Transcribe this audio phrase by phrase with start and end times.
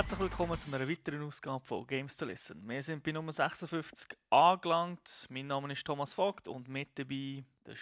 [0.00, 2.66] Herzlich willkommen zu einer weiteren Ausgabe von Games to Listen.
[2.66, 5.26] Wir sind bei Nummer 56 angelangt.
[5.28, 7.74] Mein Name ist Thomas Vogt und mit dabei der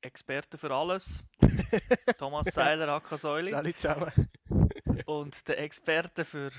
[0.00, 1.22] Experte für alles,
[2.16, 3.50] Thomas Seiler, aka Säuli.
[3.50, 4.30] Salut zusammen.
[5.04, 6.50] Und der Experte für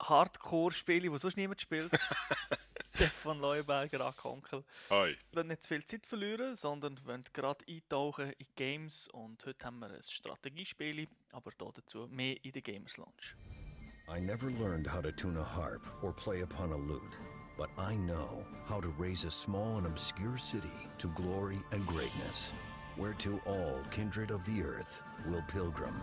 [0.00, 1.90] Hardcore-Spiele, die sonst niemand spielt,
[2.94, 4.64] Stefan Leuberger, aka Onkel.
[4.88, 5.10] Hi.
[5.10, 9.08] Wir wollen nicht zu viel Zeit verlieren, sondern wollen gerade eintauchen in Games.
[9.08, 13.36] Und heute haben wir ein Strategiespiel, aber dazu mehr in der Gamers Lounge.
[14.06, 17.16] I never learned how to tune a harp or play upon a lute,
[17.56, 22.50] but I know how to raise a small and obscure city to glory and greatness,
[22.98, 25.98] whereto all kindred of the earth will pilgrim.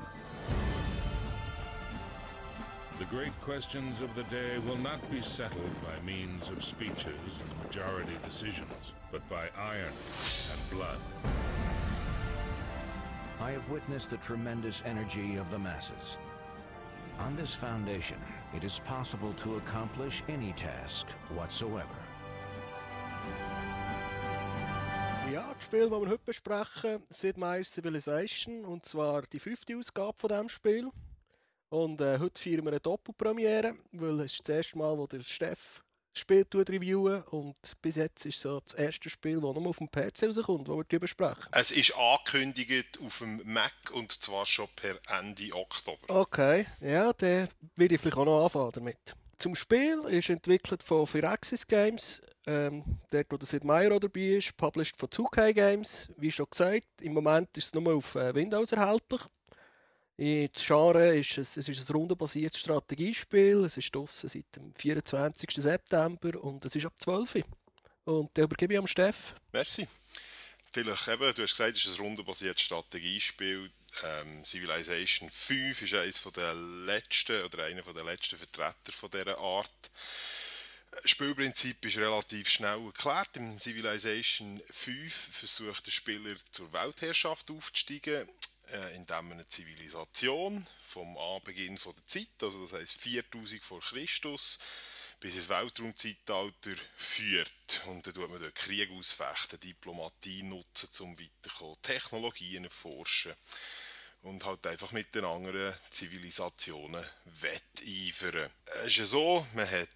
[2.98, 7.64] The great questions of the day will not be settled by means of speeches and
[7.64, 9.94] majority decisions, but by iron
[10.52, 10.98] and blood.
[13.40, 16.18] I have witnessed the tremendous energy of the masses.
[17.28, 18.18] On this foundation,
[18.56, 21.06] it is possible to accomplish any task
[21.36, 22.00] whatsoever.
[25.32, 30.18] Ja, das Spiel, das wir heute besprechen, Sid Meier's Civilization, und zwar die fünfte Ausgabe
[30.18, 30.90] von diesem Spiel.
[31.70, 35.22] Und äh, heute feiern wir eine Doppelpremiere, weil es ist das erste Mal, wo der
[35.22, 35.84] Steff
[36.14, 39.90] Spiel tut reviewen und bis jetzt ist so das erste Spiel, das nur auf dem
[39.90, 41.46] PC rauskommt, das wir hier besprechen.
[41.52, 46.10] Es ist angekündigt auf dem Mac und zwar schon per Ende Oktober.
[46.10, 49.16] Okay, ja, dann will ich vielleicht auch noch anfangen damit.
[49.38, 54.56] Zum Spiel ist entwickelt von Firaxis Games, ähm, dort wo der Sid Meier dabei ist,
[54.58, 56.10] published von 2K Games.
[56.18, 59.22] Wie schon gesagt, im Moment ist es nur auf äh, Windows erhältlich.
[60.22, 63.66] Das Genre ist, es, es ist ein rundenbasiertes Strategiespiel.
[63.66, 65.50] Es ist draussen seit dem 24.
[65.56, 67.44] September und es ist ab 12 Uhr.
[68.04, 69.34] Und dann übergebe ich am Steff.
[69.52, 69.88] Merci.
[70.72, 73.72] Vielleicht eben, du hast gesagt, es ist ein rundenbasiertes Strategiespiel.
[74.04, 79.92] Ähm, Civilization 5 ist eines der letzten oder einer der letzten Vertreter dieser Art.
[81.02, 83.38] Das Spielprinzip ist relativ schnell erklärt.
[83.38, 88.30] Im Civilization 5 versucht der Spieler zur Weltherrschaft aufzusteigen
[88.72, 94.60] äh, indem eine Zivilisation vom Anbeginn von der Zeit, also das heißt 4000 vor Christus,
[95.20, 97.82] bis ins Weltraumzeitalter führt.
[97.86, 103.34] Und dann tut man dort Krieg ausfechten, Diplomatie nutzen, um weiterzukommen, Technologien erforschen
[104.24, 108.50] und halt einfach mit den anderen Zivilisationen wetteifern.
[108.84, 109.90] Es ist ja so, man hat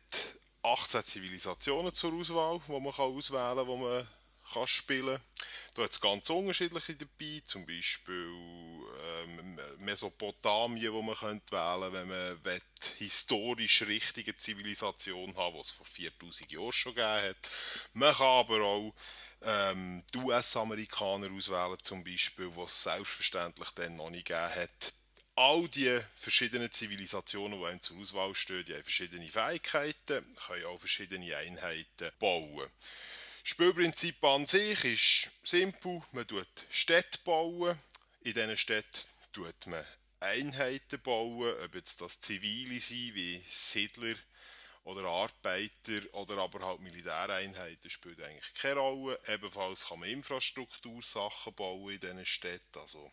[0.63, 4.07] 18 Zivilisationen zur Auswahl, die man auswählen kann, die man
[4.53, 5.19] kann spielen
[5.73, 8.29] Da hat es ganz unterschiedliche dabei, zum Beispiel
[9.23, 12.61] ähm, Mesopotamien, wo man könnte wählen wenn man will,
[12.97, 17.51] historisch richtige Zivilisation haben, die es vor 4000 Jahren schon gegeben hat.
[17.93, 18.93] Man kann aber auch
[19.41, 24.93] ähm, die US-Amerikaner auswählen, zum Beispiel, was selbstverständlich dann noch nicht gegeben hat.
[25.37, 30.79] All die verschiedenen Zivilisationen, die einem zur Auswahl stehen, die haben verschiedene Fähigkeiten, können auch
[30.79, 32.71] verschiedene Einheiten bauen.
[33.47, 36.01] Spielprinzip an sich ist simpel.
[36.13, 37.79] Man baut Städte bauen.
[38.21, 39.85] In diesen Städten tut man
[40.19, 44.15] Einheiten bauen, ob jetzt das Zivile sind, wie Siedler
[44.83, 49.19] oder Arbeiter oder aber halt Militäreinheiten spielt eigentlich keine Rolle.
[49.27, 53.11] Ebenfalls kann man Infrastruktursachen bauen in diesen Städten, also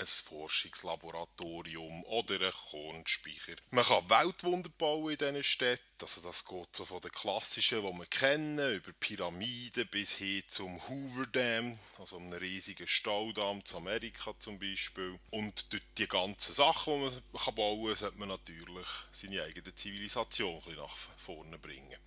[0.00, 3.54] ein Forschungslaboratorium oder ein Kornspeicher.
[3.70, 5.84] Man kann Weltwunder bauen in diesen Städten.
[6.00, 10.80] Also das geht so von den klassischen, die wir kennen, über Pyramiden bis hin zum
[10.88, 15.18] Hoover Dam, also einem riesigen Staudamm zu Amerika zum Beispiel.
[15.30, 20.62] Und durch die ganzen Sachen, die man bauen kann, sollte man natürlich seine eigene Zivilisation
[20.66, 21.98] ein nach vorne bringen.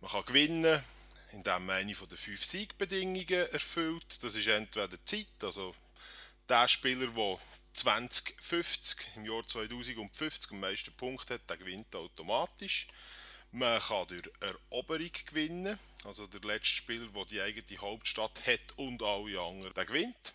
[0.00, 0.82] Man kann gewinnen,
[1.32, 4.22] indem man eine den fünf Siegbedingungen erfüllt.
[4.24, 5.74] Das ist entweder Zeit, also
[6.50, 7.38] der Spieler, der
[7.74, 12.88] 2050, im Jahr 2050 am meisten Punkte hat, der gewinnt automatisch.
[13.52, 19.00] Man kann durch Eroberung gewinnen, also der letzte Spieler, der die eigene Hauptstadt hat und
[19.00, 20.32] alle anderen, der gewinnt.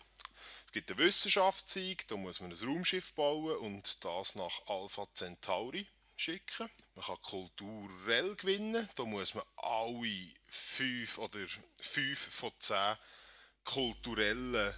[0.64, 5.86] Es gibt einen Wissenschaftssieg, da muss man ein Raumschiff bauen und das nach Alpha Centauri
[6.16, 6.70] schicken.
[6.94, 11.40] Man kann kulturell gewinnen, da muss man alle fünf oder
[11.78, 12.96] fünf von zehn
[13.64, 14.74] kulturellen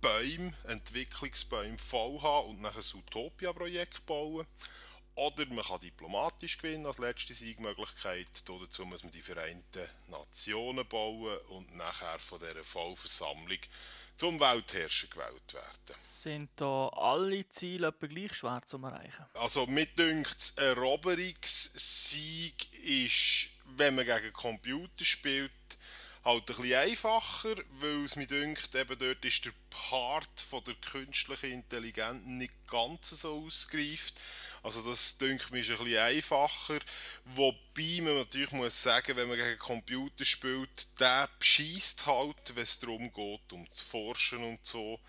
[0.00, 4.46] Bäume, Entwicklungsbäume voll haben und nachher ein Utopia-Projekt bauen.
[5.16, 8.28] Oder man kann diplomatisch gewinnen als letzte Siegmöglichkeit.
[8.46, 13.58] Dazu muss man die Vereinten Nationen bauen und nachher von dieser Vollversammlung
[14.16, 15.96] zum Weltherrscher gewählt werden.
[16.02, 19.26] Sind da alle Ziele etwa gleich schwer zu erreichen?
[19.34, 25.52] Also mit dünkt Eroberungssieg ist, wenn man gegen Computer spielt,
[26.24, 30.74] halt ein bisschen einfacher, weil es mir dünkt, eben dort ist der Part von der
[30.74, 34.20] künstlichen Intelligenz nicht ganz so ausgereift.
[34.62, 36.78] Also das denke mir ist ein bisschen einfacher.
[37.24, 42.78] Wobei man natürlich muss sagen, wenn man gegen Computer spielt, der beschießt halt, wenn es
[42.78, 45.00] darum geht, um zu forschen und so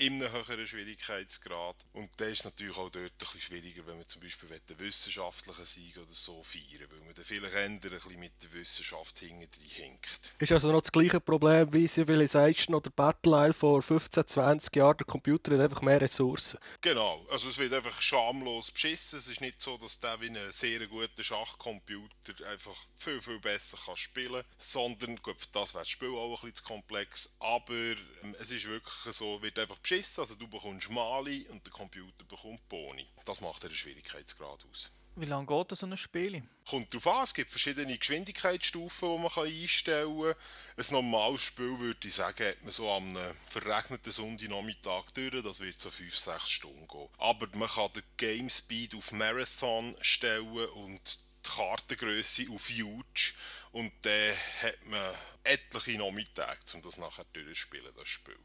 [0.00, 1.76] in einem höheren Schwierigkeitsgrad.
[1.92, 5.66] Und der ist natürlich auch dort ein bisschen schwieriger, wenn man zum Beispiel einen wissenschaftlichen
[5.66, 9.60] Sieg oder so feiern weil man dann vielleicht eher ein bisschen mit der Wissenschaft hinten
[9.60, 10.32] hinkt.
[10.38, 14.96] Ist also noch das gleiche Problem wie Civilization oder Battle vor 15, 20 Jahren.
[14.96, 16.58] Der Computer hat einfach mehr Ressourcen.
[16.80, 19.18] Genau, also es wird einfach schamlos beschissen.
[19.18, 23.78] Es ist nicht so, dass der wie ein sehr guter Schachcomputer einfach viel, viel besser
[23.84, 27.36] kann spielen kann, sondern, gut, für das wäre das Spiel auch ein bisschen zu komplex,
[27.38, 29.89] aber ähm, es ist wirklich so, wird einfach beschissen.
[29.92, 33.08] Also du bekommst Mali und der Computer bekommt Boni.
[33.24, 34.88] Das macht den Schwierigkeitsgrad aus.
[35.16, 36.44] Wie lange geht so ein Spiel?
[36.68, 40.34] Kommt darauf an, es gibt verschiedene Geschwindigkeitsstufen, die man einstellen kann.
[40.76, 43.12] Ein normales Spiel, würde ich sagen, hat man so am
[43.48, 47.08] verregneten Sonntagnachmittag durch, das wird so 5-6 Stunden gehen.
[47.18, 53.32] Aber man kann den Game Speed auf Marathon stellen und die Kartengröße auf Huge
[53.72, 58.38] und dann hat man etliche Nachmittage, um das nachher durchzuspielen, das Spiel.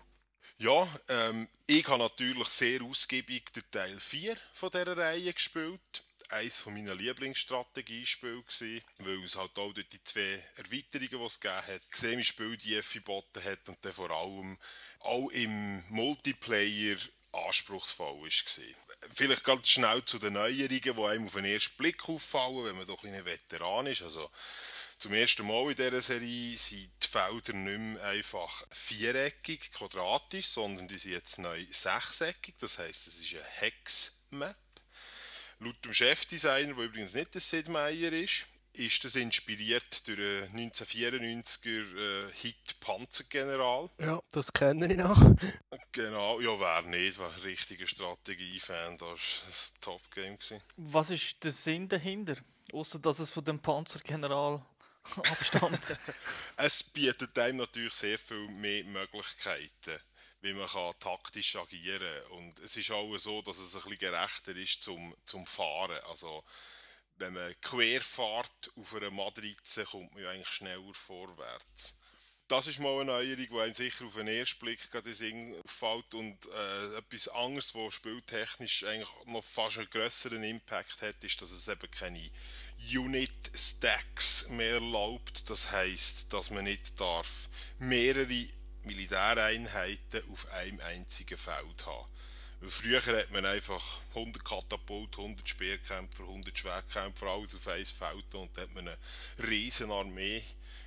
[0.58, 6.04] Ja, ähm, ich habe natürlich sehr ausgiebig den Teil 4 von dieser Reihe gespielt.
[6.30, 11.40] Eines von meinen Lieblingsstrategiespielen gewesen, weil es halt auch durch die zwei Erweiterungen, die es
[11.42, 14.58] gegeben hat, gesehen, wie Spiel die geboten hat und dann vor allem
[15.02, 16.98] auch im Multiplayer
[17.34, 19.10] anspruchsvoll war.
[19.14, 22.88] Vielleicht ganz schnell zu den Neuerungen, die einem auf den ersten Blick auffallen, wenn man
[22.88, 24.02] doch ein Veteran ist.
[24.02, 24.32] Also,
[24.98, 30.88] zum ersten Mal in dieser Serie sind die Felder nicht mehr einfach viereckig, quadratisch, sondern
[30.88, 32.56] die sind jetzt neu sechseckig.
[32.60, 34.56] Das heisst, es ist eine Hex-Map.
[35.60, 40.72] Laut dem Chefdesigner, der übrigens nicht der Sid Meier ist, ist das inspiriert durch einen
[40.72, 43.90] 1994er äh, Hit Panzergeneral.
[44.00, 45.18] Ja, das kenne ich noch.
[45.92, 50.38] Genau, ja, wer nicht, wer ein richtiger Strategiefan, das war ein Top-Game.
[50.76, 52.36] Was ist der Sinn dahinter?
[52.74, 54.66] Außer dass es von dem Panzergeneral
[55.18, 55.98] abstammt.
[56.58, 60.00] es bietet einem natürlich sehr viel mehr Möglichkeiten,
[60.42, 62.32] wie man kann taktisch agieren kann.
[62.38, 66.00] Und es ist auch so, dass es ein bisschen gerechter ist zum, zum Fahren.
[66.06, 66.44] Also,
[67.18, 71.98] wenn man quer fährt auf einer Matrize, kommt man ja eigentlich schneller vorwärts.
[72.48, 76.38] Das ist mal eine Neuerung, die einem sicher auf den ersten Blick gerade auffällt und
[76.46, 81.68] äh, etwas anderes, was spieltechnisch eigentlich noch fast einen größeren Impact hat, ist, dass es
[81.68, 82.30] eben keine
[82.96, 85.50] Unit Stacks mehr erlaubt.
[85.50, 87.50] Das heißt, dass man nicht darf
[87.80, 88.48] mehrere
[88.84, 92.12] Militäreinheiten auf einem einzigen Feld haben.
[92.60, 98.36] Weil früher hat man einfach 100 Katapult, 100 Speerkämpfer, 100 Schwertkämpfer, alles auf ein Feld
[98.36, 98.98] und da hat man eine
[99.50, 100.44] riesen Armee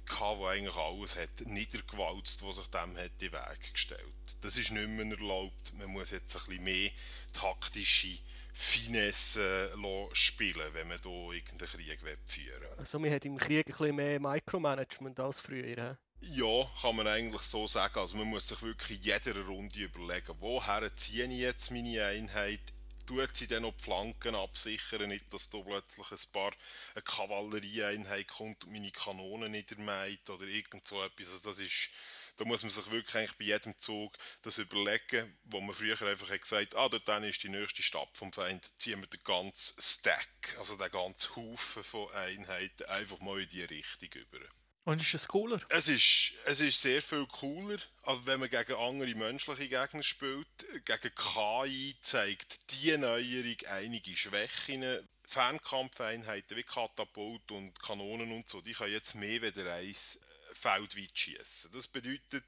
[0.09, 4.01] gehabt, die eigentlich alles hat niedergewalzt, was sich dem hat in den Weg gestellt.
[4.41, 5.73] Das ist nicht mehr erlaubt.
[5.75, 6.91] Man muss jetzt ein bisschen mehr
[7.33, 8.19] taktische
[8.53, 12.79] Finesse äh, spielen, wenn man hier irgendeinen Krieg führen will.
[12.79, 15.97] Also man hat im Krieg ein bisschen mehr Micromanagement als früher.
[16.21, 18.01] Ja, kann man eigentlich so sagen.
[18.01, 22.61] Also man muss sich wirklich in jeder Runde überlegen, woher ziehe ich jetzt meine Einheit,
[23.09, 26.53] tut sie dann noch die Flanken absichern, nicht, dass da plötzlich ein paar
[26.95, 31.33] eine Kavallerieeinheit kommt und meine Kanonen niedermeid oder irgend so etwas.
[31.33, 31.91] Also das ist
[32.37, 36.31] da muss man sich wirklich eigentlich bei jedem Zug das überlegen, wo man früher einfach
[36.31, 40.57] hat gesagt ah, dort ist die nächste Stadt vom Feind, ziehen wir den ganzen Stack,
[40.59, 44.39] also den ganzen Haufen von Einheiten einfach mal in die Richtung über.
[44.85, 45.61] Und ist es cooler?
[45.69, 50.47] Es ist, es ist sehr viel cooler, als wenn man gegen andere menschliche Gegner spielt.
[50.85, 55.07] Gegen KI zeigt die Neuerung einige Schwächen.
[55.25, 60.21] Fernkampfeinheiten wie Katapult und Kanonen und so, die können jetzt mehr wieder eins
[60.55, 61.71] feldweit schießen.
[61.73, 62.45] Das bedeutet,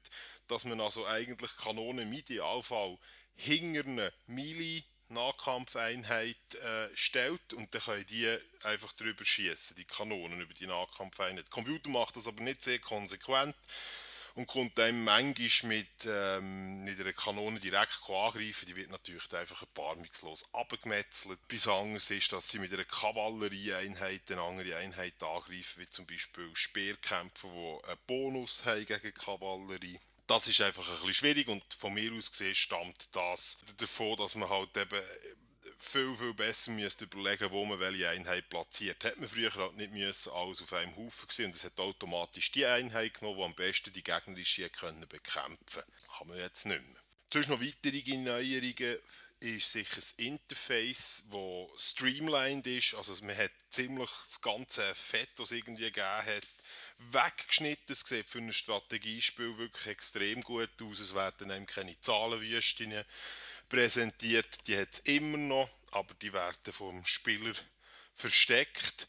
[0.47, 2.97] dass man also eigentlich Kanonen im Idealfall
[3.35, 10.41] hinter eine Melee Nahkampfeinheit äh, stellt und dann können die einfach drüber schießen, die Kanonen
[10.41, 11.45] über die Nahkampfeinheit.
[11.45, 13.55] Der Computer macht das aber nicht sehr konsequent
[14.35, 18.65] und kommt dann manchmal mit, ähm, mit einer Kanone direkt angreifen.
[18.65, 21.39] Die wird natürlich einfach erbarmungslos abgemetzelt.
[21.47, 26.49] Bis anderes ist, dass sie mit einer Kavallerieeinheit eine andere Einheit angreifen, wie zum Beispiel
[26.53, 29.99] Speerkämpfer, die einen Bonus haben gegen Kavallerie
[30.31, 34.35] das ist einfach ein bisschen schwierig und von mir aus gesehen stammt das davon, dass
[34.35, 35.01] man halt eben
[35.77, 39.03] viel, viel besser müsste überlegen, wo man welche Einheit platziert.
[39.03, 42.49] Hat man früher halt nicht müssen alles auf einem Haufen gesehen und es hat automatisch
[42.51, 45.83] die Einheit genommen, die am besten die gegnerische können bekämpfen.
[46.17, 47.01] Kann man jetzt nicht mehr.
[47.33, 48.99] Sonst noch weitere Neuerungen
[49.41, 52.93] ist sicher das Interface, das streamlined ist.
[52.93, 56.47] Also man hat ziemlich das ganze Fett, das es irgendwie gegeben hat,
[57.11, 57.93] weggeschnitten.
[57.93, 60.99] Es sieht für ein Strategiespiel wirklich extrem gut aus.
[60.99, 62.93] Es werden einem keine Zahlenwüsten
[63.69, 64.67] präsentiert.
[64.67, 67.53] Die hat es immer noch, aber die werden vom Spieler
[68.13, 69.07] versteckt.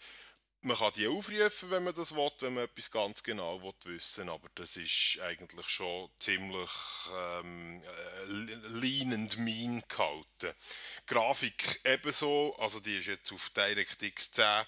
[0.65, 4.29] Man kann die aufrufen, wenn man das will, wenn man etwas ganz genau will wissen
[4.29, 6.71] aber das ist eigentlich schon ziemlich
[7.13, 8.25] ähm, äh,
[8.69, 10.55] lean and mean gehalten.
[11.09, 14.65] Grafik ebenso, also die ist jetzt auf DirectX 10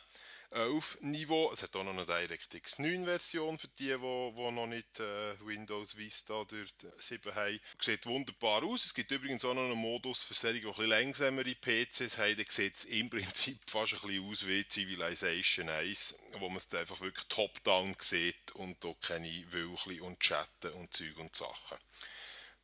[0.55, 1.51] 11 Niveau.
[1.53, 5.35] Es hat auch noch eine DirectX 9 Version für die, die, die noch nicht äh,
[5.45, 7.61] Windows Vista durch 7 haben.
[7.81, 8.85] Sieht wunderbar aus.
[8.85, 12.37] Es gibt übrigens auch noch einen Modus für solche, die ein langsamere PCs haben.
[12.37, 16.73] Da sieht es im Prinzip fast ein bisschen aus wie Civilization 1, wo man es
[16.73, 21.79] einfach wirklich top-down sieht und auch keine Wölkchen und Chatten und Zeug und Sachen.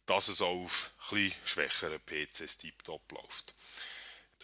[0.06, 3.54] Dass es auch auf ein schwächeren PCs tiptop läuft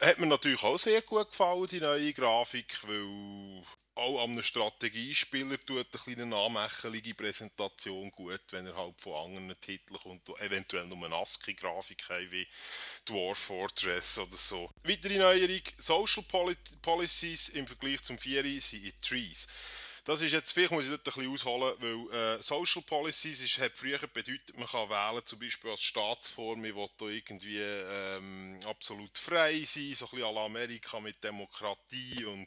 [0.00, 3.65] hat mir natürlich auch sehr gut gefallen, die neue Grafik, weil
[3.97, 9.59] auch an einem Strategiespieler tut eine kleine nachmächelige Präsentation gut, wenn er halt von anderen
[9.59, 12.47] Titeln kommt, die eventuell nur eine ASCII-Grafik haben, wie
[13.07, 14.71] Dwarf Fortress oder so.
[14.85, 16.25] Weitere Neuerung, Social
[16.83, 19.49] Policies im Vergleich zum 4 sind in Trees.
[20.07, 23.59] Das ist jetzt, vielleicht muss ich dort ein bisschen ausholen, weil äh, Social Policies ist,
[23.59, 28.57] hat früher bedeutet, man kann wählen, zum Beispiel als Staatsform, ich will da irgendwie ähm,
[28.76, 32.47] absolut frei sein, so ein bisschen à la Amerika mit Demokratie und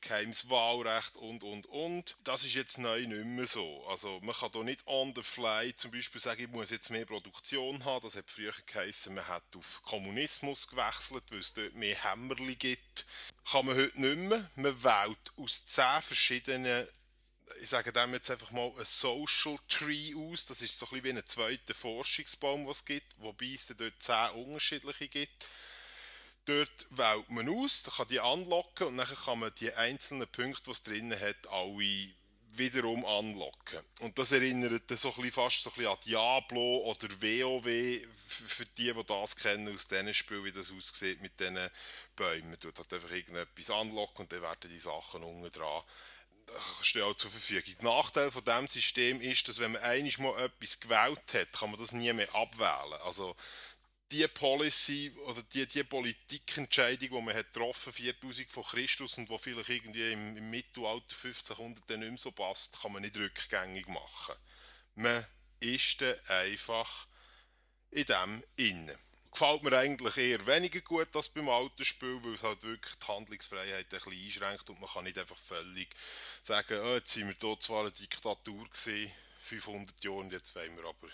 [0.00, 2.16] geheimes Wahlrecht und, und, und.
[2.24, 3.84] Das ist jetzt neu nicht mehr so.
[3.88, 7.04] Also man kann da nicht on the fly zum Beispiel sagen, ich muss jetzt mehr
[7.04, 8.02] Produktion haben.
[8.02, 13.04] Das hat früher geheißen, man hat auf Kommunismus gewechselt, weil es dort mehr Hämmerli gibt
[13.50, 14.50] kann man heute nicht mehr.
[14.56, 16.86] Man wählt aus zehn verschiedenen,
[17.60, 20.46] ich sage dem jetzt einfach mal, ein Social Tree aus.
[20.46, 24.02] Das ist so ein bisschen wie ein zweiter Forschungsbaum, was es gibt, wobei es dort
[24.02, 25.46] zehn unterschiedliche gibt.
[26.44, 30.62] Dort wählt man aus, dann kann die anlocken und dann kann man die einzelnen Punkte,
[30.62, 32.14] die es drinnen hat, alle
[32.52, 33.80] wiederum anlocken.
[34.00, 38.92] Und das erinnert so ein fast so ein bisschen an Diablo oder WoW, für die,
[38.92, 41.58] die das kennen aus diesen Spielen, wie das aussieht mit diesen
[42.16, 42.50] Bäumen.
[42.50, 45.82] Man tut halt einfach irgendetwas anlocken und dann werden die Sachen unten dran
[46.82, 47.74] stehen auch zur Verfügung.
[47.80, 51.70] Der Nachteil von diesem System ist, dass wenn man einmal mal etwas gewählt hat, kann
[51.70, 53.00] man das nie mehr abwählen.
[53.04, 53.36] Also
[54.10, 59.36] die Policy oder die, die Politikentscheidung, die man hat getroffen 4000 von Christus und wo
[59.36, 63.86] vielleicht irgendwie im, im Mittelalter 1500 dann nicht mehr so passt, kann man nicht rückgängig
[63.88, 64.34] machen.
[64.94, 65.26] Man
[65.60, 67.06] ist dann einfach
[67.90, 68.98] in dem innen.
[69.38, 73.06] Gefällt mir eigentlich eher weniger gut als beim alten Spiel, weil es halt wirklich die
[73.06, 75.94] Handlungsfreiheit ein bisschen einschränkt und man kann nicht einfach völlig
[76.42, 80.76] sagen, oh, jetzt sind wir hier zwar eine Diktatur gewesen, 500 Jahre und jetzt wollen
[80.76, 81.06] wir aber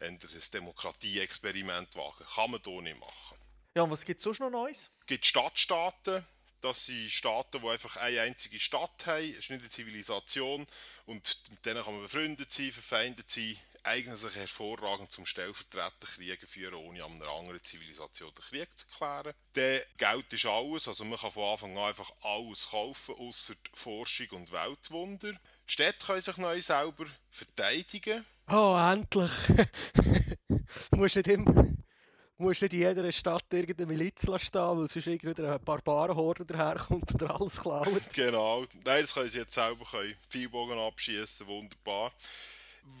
[0.00, 0.18] ein
[0.52, 2.24] Demokratie-Experiment wagen.
[2.34, 3.38] Kann man hier nicht machen.
[3.76, 4.90] Ja, und was gibt es sonst noch Neues?
[5.02, 6.26] Es gibt Stadtstaaten.
[6.62, 9.30] Das sind Staaten, die einfach eine einzige Stadt haben.
[9.30, 10.66] Es ist nicht eine Zivilisation.
[11.06, 13.56] Und mit denen kann man befreundet sein, verfeindet sein.
[13.82, 19.34] Eignen sich hervorragend zum Stellvertreterkriegen führen, ohne an einer anderen Zivilisation den Krieg zu erklären.
[19.54, 24.28] Der Geld ist alles, also man kann von Anfang an einfach alles kaufen, außer Forschung
[24.30, 25.32] und Weltwunder.
[25.32, 28.24] Die Städte können sich neu selber verteidigen.
[28.48, 29.32] Oh, endlich!
[30.48, 31.70] du musst nicht immer
[32.40, 37.22] musst nicht in jeder Stadt irgendeine Miliz stehen, weil sonst irgendeine eine Barbarenhorde daherkommt und
[37.22, 37.88] alles klaut.
[38.12, 38.64] Genau.
[38.84, 40.14] Nein, das können sie jetzt selber können.
[40.28, 42.12] Pfeilbogen abschießen, wunderbar.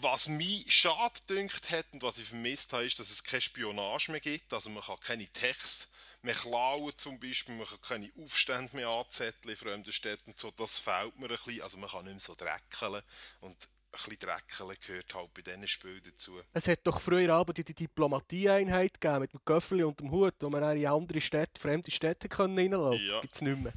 [0.00, 4.10] Was mich schade dünkt hat und was ich vermisst habe, ist, dass es keine Spionage
[4.10, 4.52] mehr gibt.
[4.52, 5.88] Also man kann keine Texte
[6.22, 10.34] mehr klauen zum Beispiel, man kann keine Aufstände mehr anzetteln in fremden Städten.
[10.36, 11.62] So, das fehlt mir ein bisschen.
[11.62, 13.02] Also man kann nicht mehr so dreckeln
[13.40, 13.56] und
[13.92, 16.40] ein bisschen Dreckeln gehört halt bei diesen Spielen dazu.
[16.52, 20.48] Es hat doch früher Abend die Diplomatieeinheit gegeben mit dem Köffel und dem Hut, wo
[20.48, 23.20] man in andere Städte, fremde Städte können reinlaufen ja.
[23.20, 23.72] Gibt es nicht mehr.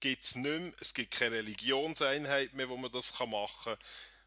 [0.00, 0.72] Gibt es nicht mehr.
[0.80, 3.78] Es gibt keine Religionseinheit mehr, wo man das machen kann.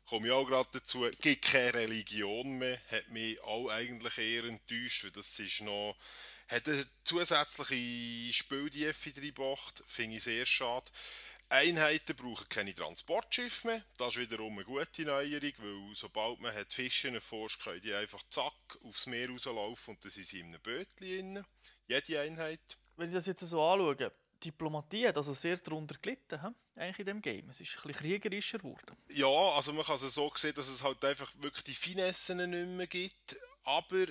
[0.05, 1.09] Komme ich auch gerade dazu.
[1.19, 2.79] Gibt keine Religion mehr.
[2.91, 5.95] Hat mich auch eigentlich eher enttäuscht, weil das ist noch...
[6.47, 9.81] Hat eine zusätzliche Spieldiefe reingebracht.
[9.87, 10.85] Finde ich sehr schade.
[11.49, 13.83] Einheiten brauchen keine Transportschiffe mehr.
[13.97, 18.23] Das ist wiederum eine gute Neuerung, weil sobald man hat Fische erforscht, können die einfach
[18.29, 21.45] zack aufs Meer rauslaufen und dann sind sie in einem Bötchen
[21.87, 22.77] Jede Einheit.
[22.97, 24.11] Wenn ich das jetzt so anschaue,
[24.45, 26.79] Diplomatie hat also sehr darunter gelitten, he?
[26.79, 27.49] eigentlich in dem Game.
[27.49, 28.95] Es ist ein bisschen kriegerischer geworden.
[29.09, 32.77] Ja, also man kann es so sehen, dass es halt einfach wirklich die Finessen nicht
[32.77, 33.37] mehr gibt.
[33.63, 34.05] Aber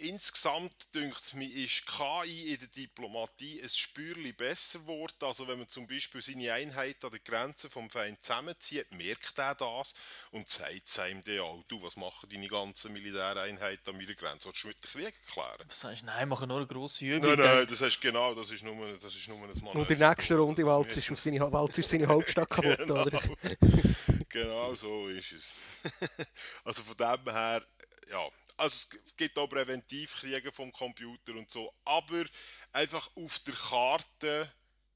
[0.00, 5.14] insgesamt denkt es mir, ist KI in der Diplomatie ein Spürchen besser geworden.
[5.20, 9.54] Also wenn man zum Beispiel seine Einheit an der Grenze vom Feind zusammenzieht, merkt er
[9.54, 9.94] das
[10.30, 14.48] und sagt es einem dann auch, du, was machen deine ganzen Militäreinheiten an meiner Grenze?
[14.48, 15.68] Willst du mit dem Krieg erklären?
[15.68, 17.28] Das heißt, nein, machen nur eine grosse Übung.
[17.28, 19.80] Nein, nein, das heißt genau, das ist nur, das ist nur ein Manöver.
[19.80, 21.36] Und in der nächsten Runde walzt ist, auf seine,
[21.76, 23.02] ist seine Hauptstadt kaputt, genau.
[23.02, 23.22] oder?
[24.28, 25.62] genau so ist es.
[26.64, 27.62] also von dem her,
[28.10, 28.28] ja,
[28.60, 32.24] also es gibt auch Präventivkriege vom Computer und so, aber
[32.72, 34.52] einfach auf der Karte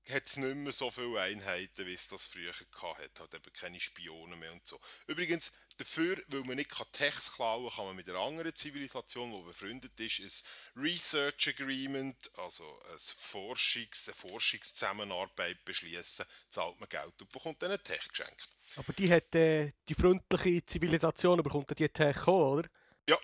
[0.06, 3.20] hat es nicht mehr so viele Einheiten, wie es das früher gehabt hat.
[3.20, 4.78] Hat eben keine Spionen mehr und so.
[5.06, 9.46] Übrigens, dafür, weil man nicht Text klauen kann, kann man mit einer anderen Zivilisation, die
[9.46, 10.44] befreundet ist,
[10.74, 17.70] ein Research Agreement, also ein Forschungs-, eine Forschungszusammenarbeit beschließen, zahlt man Geld und bekommt dann
[17.70, 18.48] einen Tech geschenkt.
[18.76, 22.68] Aber die hat äh, die freundliche Zivilisation bekommt die Tech auch, oder?
[23.08, 23.18] Ja,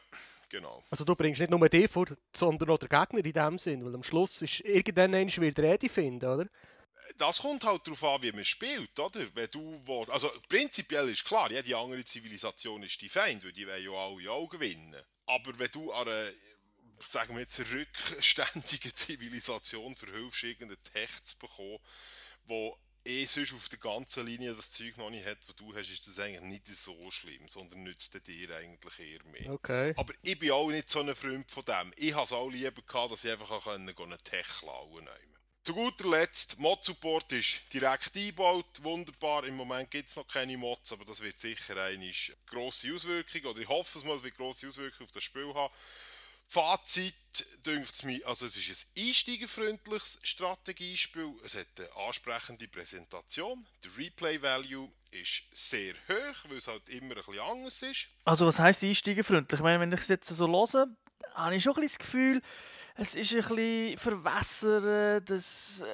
[0.49, 0.83] genau.
[0.91, 3.95] Also du bringst nicht nur die vor, sondern auch den Gegner in dem Sinn, weil
[3.95, 6.47] am Schluss ist irgendwann wieder Rede finden, oder?
[7.17, 9.27] das kommt halt darauf an, wie man spielt, oder?
[9.35, 13.67] Wenn du willst, also prinzipiell ist klar, jede andere Zivilisation ist die Feind, weil die
[13.67, 14.97] wollen ja alle auch gewinnen.
[15.27, 16.31] Aber wenn du an einer,
[17.07, 21.79] sagen wir jetzt, rückständigen Zivilisation verhilfst, irgendeinen Tech zu bekommen,
[22.45, 25.91] wo eh sonst auf der ganzen Linie das Zeug noch nicht hat, was du hast,
[25.91, 29.53] ist das eigentlich nicht so schlimm, sondern nützt dir eigentlich eher mehr.
[29.53, 29.95] Okay.
[29.97, 31.93] Aber ich bin auch nicht so ein Freund von dem.
[31.97, 35.31] Ich habe es auch lieber gehabt, dass ich einfach auch einen Tech klauen konnte.
[35.63, 39.45] Zu guter Letzt, Mod-Support ist direkt eingebaut, wunderbar.
[39.45, 42.11] Im Moment gibt es noch keine Mods, aber das wird sicher eine
[42.47, 45.73] grosse Auswirkung, oder ich hoffe es mal, es wird grosse Auswirkungen auf das Spiel haben.
[46.53, 47.15] Fazit,
[47.65, 54.91] dünkt mir, also es ist ein einsteigerfreundliches Strategiespiel, es hat eine ansprechende Präsentation, der Replay-Value
[55.13, 58.09] ist sehr hoch, weil es halt immer ein bisschen anders ist.
[58.25, 59.61] Also was heisst einsteigerfreundlich?
[59.61, 60.89] Ich meine, wenn ich es jetzt so höre,
[61.35, 62.43] habe ich schon ein bisschen das Gefühl,
[62.97, 65.31] es ist ein bisschen verwässert.
[65.31, 65.85] Das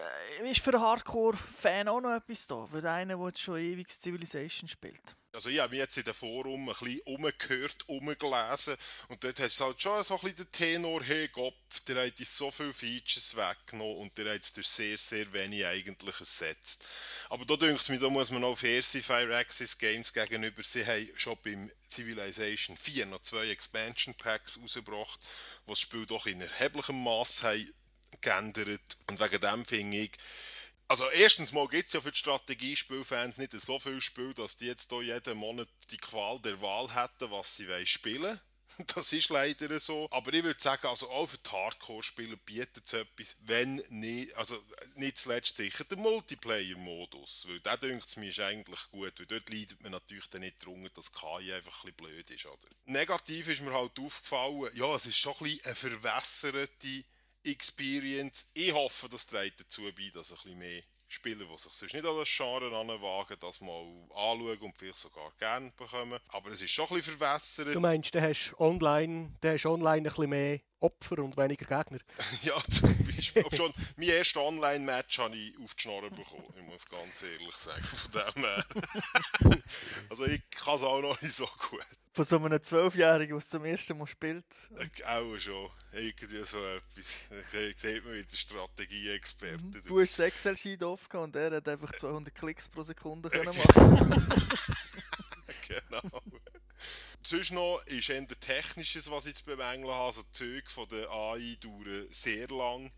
[0.40, 2.66] äh, ist für einen Hardcore-Fan auch noch etwas da.
[2.66, 5.14] Für einen, der schon ewig Civilization spielt.
[5.36, 8.74] Also ich habe mich jetzt in den Forum ein bisschen umgehört, umgelesen
[9.08, 11.52] und dort hast du halt schon so ein bisschen den Tenor, hey Gott,
[11.86, 15.66] der hat uns so viele Features weggenommen und der hat es durch sehr, sehr wenig
[15.66, 16.86] eigentlich ersetzt.
[17.28, 20.62] Aber da denke ich mir, da muss man auch fair sein, Fire Access Games gegenüber.
[20.62, 25.20] Sie haben schon beim Civilization 4 noch zwei Expansion Packs rausgebracht,
[25.66, 27.42] was das Spiel doch in erheblichem Maß
[28.22, 30.12] geändert und wegen dem finde ich,
[30.88, 34.66] also erstens mal gibt es ja für die Strategiespielfans nicht so viel Spiel, dass die
[34.66, 38.40] jetzt hier jeden Monat die Qual der Wahl hätten, was sie spielen wollen.
[38.94, 40.08] Das ist leider so.
[40.10, 44.62] Aber ich würde sagen, also auch für die Hardcore-Spieler bietet es etwas, wenn nicht, also
[44.96, 47.46] nicht zuletzt sicher der Multiplayer-Modus.
[47.48, 50.62] Weil der, denkt es mir, ist eigentlich gut, weil dort leidet man natürlich dann nicht
[50.62, 52.46] darunter, dass KI einfach ein bisschen blöd ist.
[52.46, 52.68] Oder?
[52.86, 57.04] Negativ ist mir halt aufgefallen, ja, es ist schon ein bisschen eine verwässerte
[57.46, 58.50] Experience.
[58.54, 62.04] Ich hoffe, das trägt dazu bei, dass ein bisschen mehr Spieler, die sich sonst nicht
[62.04, 66.18] an das Genre anwagen, das mal anschauen und vielleicht sogar gerne bekommen.
[66.28, 67.74] Aber es ist schon ein bisschen verwässert.
[67.74, 72.00] Du meinst, du hast online, du hast online ein bisschen mehr Opfer und weniger Gegner?
[72.42, 73.44] ja, zum Beispiel.
[73.54, 77.82] schon, mein erstes Online-Match habe ich auf die Schnorren bekommen, ich muss ganz ehrlich sagen.
[77.82, 78.64] Von dem her.
[80.10, 81.86] also ich kann es auch noch nicht so gut.
[82.16, 84.46] Von so einem Zwölfjährigen, es zum ersten Mal spielt?
[84.78, 85.68] Äh, auch schon.
[85.92, 87.26] Irgendwie so etwas.
[87.52, 89.62] Da sieht man wieder Strategie-Experte.
[89.62, 89.82] Mhm.
[89.84, 94.38] Du hast das Excel-Sheet aufgehauen und er hat einfach 200 Klicks pro Sekunde können machen
[95.68, 96.22] Genau.
[97.22, 100.06] Sonst noch ist eher Technisches, was ich zu bemängeln habe.
[100.06, 102.90] Also die Züge von der AI dauern sehr lang,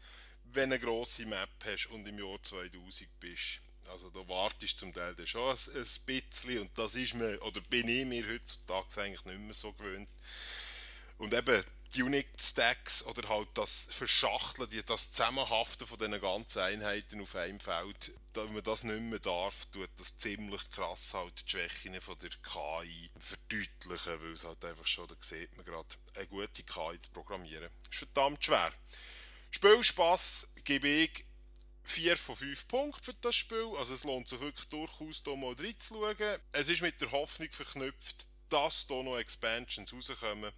[0.44, 3.62] wenn du eine grosse Map hast und im Jahr 2000 bist.
[3.88, 7.61] Also da wartest du zum Teil schon ein, ein bisschen und das ist mir, oder
[7.62, 10.09] bin ich mir heutzutage eigentlich nicht mehr so gewöhnt.
[11.18, 17.35] Und eben die Unit-Stacks oder halt das Verschachteln, das Zusammenhaften von diesen ganzen Einheiten auf
[17.35, 21.98] einem Feld, wenn man das nicht mehr darf, tut das ziemlich krass halt die Schwächen
[22.01, 26.62] von der KI verdeutlichen, weil es halt einfach schon, da sieht man gerade, eine gute
[26.62, 27.70] KI zu programmieren.
[27.90, 28.72] ist verdammt schwer.
[29.51, 31.24] Spielspaß gebe ich
[31.98, 33.72] 4 von 5 Punkten für das Spiel.
[33.76, 36.40] Also es lohnt sich wirklich durchaus, hier mal reinzuschauen.
[36.52, 40.52] Es ist mit der Hoffnung verknüpft, dass hier noch Expansions rauskommen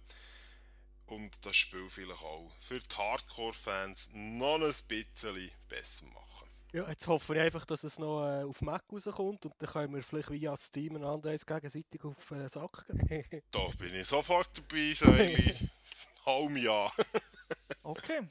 [1.07, 6.47] und das Spiel vielleicht auch für die Hardcore-Fans noch ein bisschen besser machen.
[6.73, 9.95] Ja, jetzt hoffe ich einfach, dass es noch äh, auf Mac rauskommt und dann können
[9.95, 13.41] wir vielleicht via Steam einander gegenseitig auf den äh, Sack gehen.
[13.51, 15.55] da bin ich sofort dabei, Seili.
[16.27, 16.91] Hau mich an.
[17.83, 18.29] okay,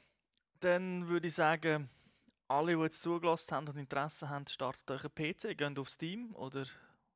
[0.61, 1.89] dann würde ich sagen,
[2.51, 6.35] alle, die jetzt zugelassen haben und Interesse haben, startet euch einen PC, geht auf Steam
[6.35, 6.65] oder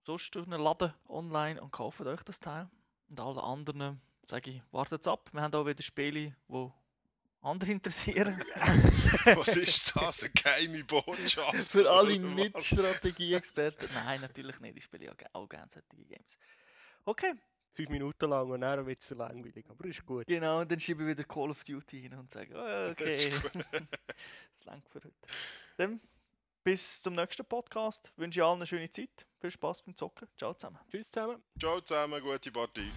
[0.01, 2.69] sonst durch einen Laden online und kauft euch das Teil.
[3.09, 5.29] Und alle anderen sage ich, wartet ab.
[5.33, 6.71] Wir haben auch wieder Spiele, die
[7.41, 8.41] andere interessieren.
[9.25, 10.23] Was ist das?
[10.23, 11.71] Eine geheime Botschaft?
[11.71, 13.87] Für alle Nicht-Strategie-Experten.
[13.93, 14.77] Nein, natürlich nicht.
[14.77, 16.37] Ich spiele ja auch gerne solche Games.
[17.05, 17.33] Okay.
[17.75, 20.25] Fünf Minuten lang und dann wird es langweilig, aber ist gut.
[20.27, 23.31] Genau, und dann schiebe ich wieder Call of Duty hin und sage, oh, okay.
[24.53, 25.11] das langt für heute.
[25.75, 25.99] Dann
[26.63, 28.11] bis zum nächsten Podcast.
[28.13, 29.27] Ich wünsche allen eine schöne Zeit.
[29.39, 30.27] Viel Spaß beim Zocken.
[30.37, 30.79] Ciao zusammen.
[30.89, 31.43] Tschüss zusammen.
[31.59, 32.91] Ciao zusammen, gute Partie.